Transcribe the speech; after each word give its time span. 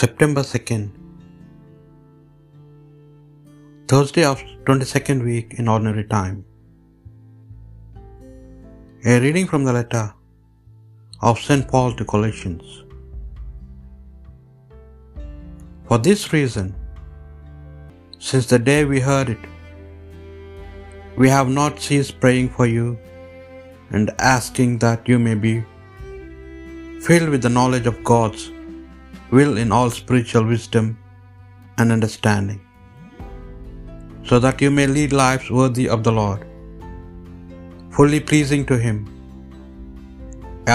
September 0.00 0.42
2nd, 0.48 0.84
Thursday 3.92 4.22
of 4.28 4.42
22nd 4.68 5.24
week 5.30 5.48
in 5.60 5.66
Ordinary 5.72 6.04
Time. 6.12 6.36
A 9.12 9.16
reading 9.24 9.48
from 9.50 9.64
the 9.66 9.74
letter 9.78 10.04
of 11.30 11.42
St. 11.46 11.66
Paul 11.72 11.92
to 11.98 12.06
Colossians. 12.12 12.68
For 15.88 15.98
this 16.06 16.22
reason, 16.36 16.70
since 18.28 18.46
the 18.52 18.60
day 18.70 18.78
we 18.92 19.00
heard 19.08 19.32
it, 19.34 19.44
we 21.24 21.28
have 21.34 21.50
not 21.58 21.84
ceased 21.88 22.14
praying 22.22 22.48
for 22.56 22.68
you 22.76 22.86
and 23.90 24.14
asking 24.36 24.78
that 24.86 25.12
you 25.12 25.18
may 25.26 25.36
be 25.48 25.52
filled 27.08 27.34
with 27.36 27.44
the 27.48 27.54
knowledge 27.58 27.90
of 27.92 28.02
God's 28.14 28.46
will 29.36 29.54
in 29.62 29.70
all 29.76 29.90
spiritual 29.98 30.46
wisdom 30.52 30.86
and 31.78 31.96
understanding, 31.96 32.60
so 34.28 34.38
that 34.44 34.60
you 34.62 34.70
may 34.78 34.86
lead 34.96 35.12
lives 35.24 35.48
worthy 35.58 35.86
of 35.94 36.02
the 36.06 36.14
Lord, 36.20 36.42
fully 37.96 38.20
pleasing 38.30 38.64
to 38.70 38.78
Him, 38.86 38.98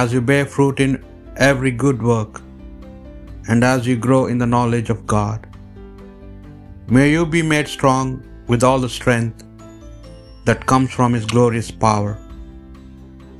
as 0.01 0.13
you 0.13 0.21
bear 0.31 0.45
fruit 0.55 0.79
in 0.85 0.93
every 1.49 1.73
good 1.83 2.01
work, 2.13 2.33
and 3.49 3.63
as 3.73 3.81
you 3.87 3.95
grow 4.07 4.21
in 4.31 4.39
the 4.43 4.51
knowledge 4.53 4.89
of 4.93 5.01
God. 5.15 5.41
May 6.95 7.07
you 7.15 7.23
be 7.35 7.43
made 7.53 7.69
strong 7.77 8.07
with 8.51 8.63
all 8.67 8.79
the 8.83 8.95
strength 8.99 9.43
that 10.47 10.67
comes 10.71 10.91
from 10.97 11.13
His 11.17 11.27
glorious 11.35 11.71
power, 11.85 12.13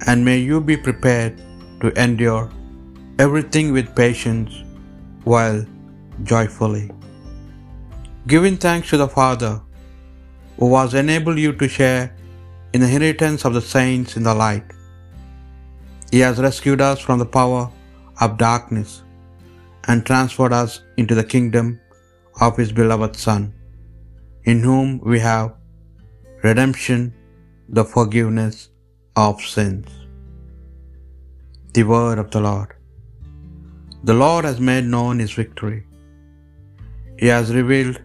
and 0.08 0.28
may 0.30 0.40
you 0.50 0.59
be 0.72 0.78
prepared 0.90 1.36
to 1.81 1.90
endure 2.06 2.45
everything 3.25 3.68
with 3.75 3.97
patience 4.03 4.53
while 5.26 5.59
joyfully 6.23 6.86
giving 8.34 8.58
thanks 8.66 8.90
to 8.90 8.98
the 8.98 9.08
Father 9.16 9.54
who 10.59 10.68
has 10.76 10.94
enabled 11.02 11.40
you 11.44 11.52
to 11.62 11.68
share 11.78 12.04
in 12.73 12.81
the 12.81 12.88
inheritance 12.88 13.46
of 13.48 13.53
the 13.58 13.66
saints 13.76 14.16
in 14.18 14.23
the 14.28 14.34
light. 14.34 14.70
He 16.12 16.20
has 16.26 16.40
rescued 16.48 16.81
us 16.81 17.00
from 17.06 17.20
the 17.20 17.31
power 17.40 17.64
of 18.22 18.38
darkness 18.38 19.03
and 19.88 20.06
transferred 20.09 20.53
us 20.53 20.81
into 20.98 21.16
the 21.20 21.28
kingdom 21.36 21.68
of 22.42 22.58
His 22.62 22.72
beloved 22.80 23.16
Son, 23.26 23.44
in 24.52 24.59
whom 24.68 24.88
we 25.12 25.20
have 25.20 25.53
redemption, 26.48 27.14
the 27.78 27.86
forgiveness 27.96 28.70
of 29.16 29.46
sins. 29.56 29.90
The 31.76 31.84
word 31.84 32.18
of 32.23 32.31
the 32.31 32.42
Lord. 32.50 32.72
The 34.09 34.17
Lord 34.22 34.45
has 34.48 34.59
made 34.70 34.88
known 34.94 35.16
His 35.23 35.31
victory. 35.42 35.80
He 37.22 37.28
has 37.36 37.48
revealed 37.59 37.98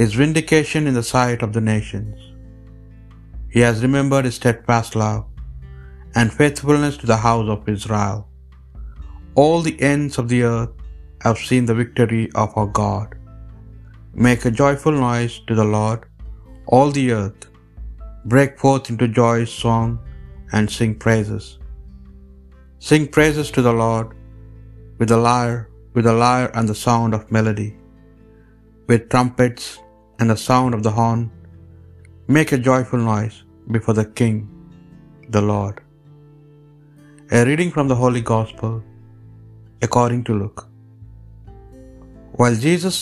His 0.00 0.16
vindication 0.20 0.82
in 0.90 0.96
the 0.98 1.06
sight 1.12 1.40
of 1.46 1.52
the 1.54 1.62
nations. 1.68 2.18
He 3.54 3.60
has 3.66 3.84
remembered 3.86 4.26
His 4.26 4.36
steadfast 4.40 4.92
love 5.02 5.22
and 6.18 6.36
faithfulness 6.40 6.98
to 6.98 7.08
the 7.12 7.20
house 7.28 7.48
of 7.54 7.70
Israel. 7.76 8.20
All 9.42 9.60
the 9.68 9.78
ends 9.92 10.18
of 10.22 10.28
the 10.32 10.42
earth 10.52 10.74
have 11.24 11.46
seen 11.48 11.64
the 11.66 11.80
victory 11.82 12.24
of 12.44 12.52
our 12.60 12.70
God. 12.82 13.08
Make 14.28 14.44
a 14.44 14.56
joyful 14.62 14.96
noise 15.08 15.40
to 15.48 15.56
the 15.62 15.70
Lord, 15.78 16.00
all 16.74 16.90
the 17.00 17.08
earth. 17.22 17.42
Break 18.34 18.52
forth 18.62 18.86
into 18.92 19.14
joyous 19.22 19.52
song 19.64 19.90
and 20.52 20.76
sing 20.78 20.94
praises. 21.06 21.46
Sing 22.90 23.04
praises 23.16 23.50
to 23.56 23.62
the 23.68 23.78
Lord 23.84 24.08
with 25.00 25.10
the 25.12 25.20
lyre, 25.26 25.60
with 25.94 26.06
the 26.08 26.16
lyre 26.22 26.48
and 26.56 26.68
the 26.70 26.80
sound 26.86 27.12
of 27.16 27.30
melody, 27.36 27.68
with 28.88 29.04
trumpets 29.12 29.66
and 30.18 30.28
the 30.32 30.40
sound 30.48 30.72
of 30.76 30.82
the 30.86 30.94
horn. 30.98 31.22
Make 32.36 32.50
a 32.56 32.64
joyful 32.70 33.02
noise 33.12 33.36
before 33.76 33.94
the 34.00 34.08
King, 34.20 34.36
the 35.36 35.44
Lord. 35.52 35.76
A 37.38 37.40
reading 37.48 37.70
from 37.76 37.88
the 37.92 37.98
Holy 38.02 38.22
Gospel 38.34 38.74
according 39.86 40.22
to 40.28 40.34
Luke. 40.42 40.62
While 42.40 42.58
Jesus 42.66 42.98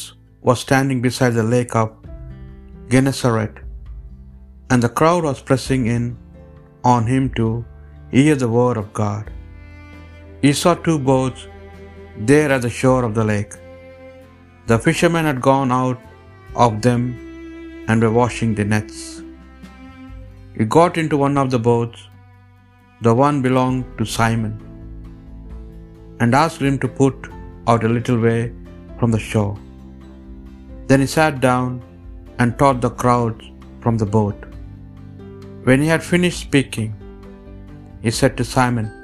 was 0.49 0.65
standing 0.67 1.01
beside 1.09 1.35
the 1.41 1.49
lake 1.57 1.75
of 1.83 1.91
Gennesaret, 2.93 3.57
and 4.71 4.83
the 4.85 4.95
crowd 5.01 5.25
was 5.31 5.47
pressing 5.51 5.85
in 5.97 6.05
on 6.95 7.05
him 7.13 7.27
to 7.39 7.49
hear 8.17 8.37
the 8.43 8.53
word 8.59 8.79
of 8.83 8.89
God, 9.03 9.25
he 10.45 10.53
saw 10.63 10.75
two 10.89 10.99
boats 11.13 11.43
there 12.27 12.51
at 12.53 12.63
the 12.63 12.71
shore 12.71 13.05
of 13.05 13.15
the 13.15 13.25
lake. 13.25 13.55
The 14.67 14.79
fishermen 14.79 15.25
had 15.25 15.41
gone 15.41 15.71
out 15.71 16.01
of 16.55 16.83
them 16.83 17.05
and 17.89 18.03
were 18.03 18.11
washing 18.11 18.55
their 18.55 18.65
nets. 18.65 19.23
He 20.57 20.65
got 20.65 20.99
into 20.99 21.17
one 21.17 21.39
of 21.39 21.51
the 21.51 21.59
boats, 21.59 22.09
the 23.01 23.15
one 23.15 23.41
belonged 23.41 23.87
to 23.99 24.05
Simon, 24.05 24.55
and 26.21 26.35
asked 26.35 26.61
him 26.61 26.79
to 26.81 26.89
put 26.89 27.29
out 27.69 27.85
a 27.85 27.89
little 27.89 28.19
way 28.19 28.53
from 28.99 29.11
the 29.13 29.19
shore. 29.19 29.57
Then 30.89 31.01
he 31.01 31.07
sat 31.07 31.41
down 31.41 31.83
and 32.39 32.59
taught 32.59 32.81
the 32.81 32.91
crowds 32.91 33.45
from 33.81 33.97
the 33.97 34.07
boat. 34.07 34.39
When 35.65 35.81
he 35.81 35.87
had 35.87 36.03
finished 36.03 36.41
speaking, 36.41 36.95
he 38.03 38.11
said 38.11 38.37
to 38.37 38.45
Simon, 38.45 38.98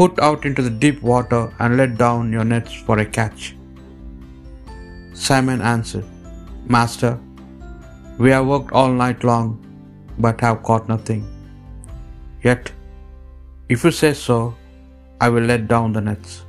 Put 0.00 0.18
out 0.26 0.46
into 0.48 0.62
the 0.66 0.76
deep 0.82 1.02
water 1.02 1.40
and 1.58 1.76
let 1.76 1.98
down 2.02 2.32
your 2.32 2.44
nets 2.50 2.74
for 2.84 2.98
a 3.00 3.04
catch. 3.04 3.54
Simon 5.12 5.60
answered, 5.60 6.06
Master, 6.74 7.18
we 8.18 8.30
have 8.30 8.46
worked 8.46 8.72
all 8.72 8.92
night 9.00 9.24
long, 9.30 9.48
but 10.18 10.40
have 10.40 10.62
caught 10.62 10.88
nothing. 10.88 11.22
Yet, 12.42 12.72
if 13.68 13.84
you 13.84 13.90
say 13.90 14.14
so, 14.14 14.54
I 15.20 15.28
will 15.28 15.42
let 15.42 15.68
down 15.68 15.92
the 15.92 16.00
nets. 16.00 16.44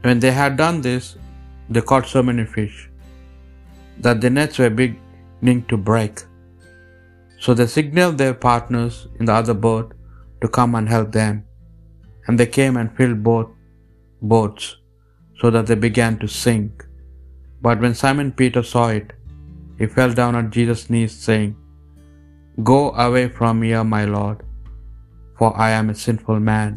When 0.00 0.18
they 0.18 0.30
had 0.30 0.56
done 0.56 0.80
this, 0.80 1.16
they 1.68 1.82
caught 1.82 2.06
so 2.06 2.22
many 2.22 2.46
fish 2.46 2.88
that 3.98 4.22
the 4.22 4.30
nets 4.30 4.58
were 4.58 4.70
beginning 4.70 5.66
to 5.68 5.76
break. 5.76 6.22
So 7.38 7.52
they 7.52 7.66
signaled 7.66 8.16
their 8.16 8.32
partners 8.32 9.08
in 9.20 9.26
the 9.26 9.34
other 9.34 9.52
boat 9.52 9.92
to 10.40 10.48
come 10.48 10.74
and 10.74 10.88
help 10.88 11.12
them, 11.12 11.44
and 12.28 12.38
they 12.38 12.46
came 12.58 12.76
and 12.76 12.96
filled 12.96 13.22
both 13.22 13.48
boats 14.20 14.76
so 15.40 15.50
that 15.50 15.66
they 15.66 15.74
began 15.74 16.18
to 16.18 16.28
sink. 16.28 16.84
But 17.62 17.80
when 17.80 17.94
Simon 17.94 18.30
Peter 18.32 18.62
saw 18.62 18.88
it, 18.88 19.12
he 19.78 19.86
fell 19.86 20.12
down 20.20 20.36
at 20.36 20.50
Jesus' 20.50 20.90
knees, 20.90 21.12
saying, 21.26 21.56
Go 22.70 22.92
away 23.06 23.28
from 23.28 23.62
here, 23.62 23.84
my 23.84 24.04
Lord, 24.04 24.38
for 25.38 25.50
I 25.66 25.70
am 25.70 25.90
a 25.90 25.94
sinful 25.94 26.40
man. 26.40 26.72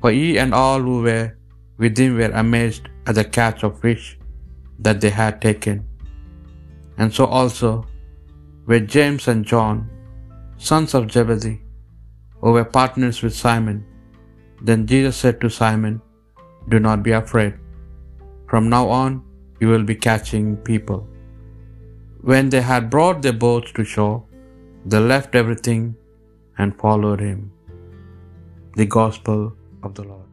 For 0.00 0.10
he 0.10 0.38
and 0.42 0.52
all 0.52 0.80
who 0.80 1.02
were 1.02 1.36
with 1.78 1.96
him 1.98 2.16
were 2.16 2.34
amazed 2.42 2.88
at 3.06 3.14
the 3.14 3.24
catch 3.24 3.62
of 3.64 3.80
fish 3.80 4.18
that 4.78 5.00
they 5.00 5.10
had 5.10 5.40
taken. 5.40 5.78
And 6.98 7.12
so 7.12 7.24
also 7.24 7.86
were 8.66 8.80
James 8.80 9.28
and 9.28 9.44
John, 9.44 9.88
sons 10.58 10.94
of 10.94 11.10
Zebedee, 11.10 11.62
who 12.40 12.52
were 12.52 12.64
partners 12.64 13.22
with 13.22 13.34
Simon. 13.34 13.78
Then 14.68 14.86
Jesus 14.92 15.16
said 15.22 15.38
to 15.42 15.50
Simon, 15.60 15.94
Do 16.72 16.78
not 16.88 17.02
be 17.08 17.14
afraid. 17.20 17.54
From 18.50 18.68
now 18.74 18.84
on, 19.02 19.12
you 19.60 19.68
will 19.72 19.86
be 19.92 19.96
catching 20.08 20.46
people. 20.70 21.00
When 22.30 22.48
they 22.52 22.62
had 22.72 22.92
brought 22.94 23.22
their 23.22 23.38
boats 23.46 23.72
to 23.78 23.84
shore, 23.94 24.18
they 24.90 25.02
left 25.12 25.40
everything 25.42 25.82
and 26.58 26.78
followed 26.84 27.22
him. 27.28 27.40
The 28.80 28.86
Gospel 28.98 29.40
of 29.86 29.94
the 29.98 30.04
Lord. 30.12 30.28